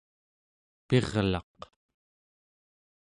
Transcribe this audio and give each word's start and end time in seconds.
pirlaq 0.87 1.57